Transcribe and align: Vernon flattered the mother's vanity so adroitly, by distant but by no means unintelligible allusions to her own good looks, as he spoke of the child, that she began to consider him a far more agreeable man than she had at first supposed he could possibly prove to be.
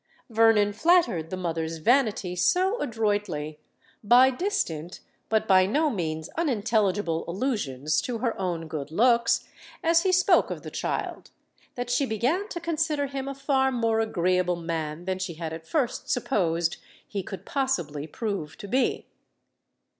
Vernon 0.31 0.73
flattered 0.73 1.29
the 1.29 1.37
mother's 1.37 1.77
vanity 1.77 2.35
so 2.35 2.79
adroitly, 2.79 3.59
by 4.03 4.31
distant 4.31 4.99
but 5.29 5.47
by 5.47 5.67
no 5.67 5.91
means 5.91 6.27
unintelligible 6.29 7.23
allusions 7.27 8.01
to 8.01 8.17
her 8.17 8.35
own 8.41 8.67
good 8.67 8.89
looks, 8.89 9.47
as 9.83 10.01
he 10.01 10.11
spoke 10.11 10.49
of 10.49 10.63
the 10.63 10.71
child, 10.71 11.29
that 11.75 11.91
she 11.91 12.07
began 12.07 12.47
to 12.49 12.59
consider 12.59 13.05
him 13.05 13.27
a 13.27 13.35
far 13.35 13.71
more 13.71 13.99
agreeable 13.99 14.55
man 14.55 15.05
than 15.05 15.19
she 15.19 15.35
had 15.35 15.53
at 15.53 15.67
first 15.67 16.09
supposed 16.09 16.77
he 17.07 17.21
could 17.21 17.45
possibly 17.45 18.07
prove 18.07 18.57
to 18.57 18.67
be. 18.67 19.05